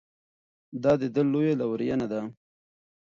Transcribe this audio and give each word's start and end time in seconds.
دا 0.83 0.91
د 1.01 1.03
ده 1.15 1.21
لویه 1.31 1.53
لورینه 1.61 2.05
ده. 2.11 2.21